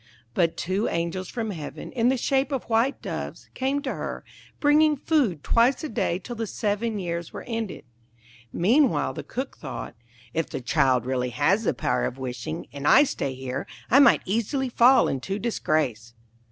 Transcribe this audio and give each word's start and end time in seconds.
But 0.33 0.57
two 0.57 0.87
Angels 0.87 1.29
from 1.29 1.51
heaven, 1.51 1.91
in 1.91 2.09
the 2.09 2.17
shape 2.17 2.51
of 2.51 2.63
white 2.63 3.03
doves, 3.03 3.51
came 3.53 3.83
to 3.83 3.93
her, 3.93 4.23
bringing 4.59 4.97
food 4.97 5.43
twice 5.43 5.83
a 5.83 5.89
day 5.89 6.17
till 6.17 6.35
the 6.35 6.47
seven 6.47 6.97
years 6.97 7.31
were 7.31 7.43
ended. 7.43 7.85
Meanwhile 8.51 9.13
the 9.13 9.21
Cook 9.21 9.57
thought, 9.57 9.93
'If 10.33 10.49
the 10.49 10.59
child 10.59 11.05
really 11.05 11.29
has 11.29 11.65
the 11.65 11.75
power 11.75 12.05
of 12.05 12.17
wishing, 12.17 12.65
and 12.73 12.87
I 12.87 13.03
stay 13.03 13.35
here, 13.35 13.67
I 13.91 13.99
might 13.99 14.23
easily 14.25 14.69
fall 14.69 15.07
into 15.07 15.37
disgrace.' 15.37 16.15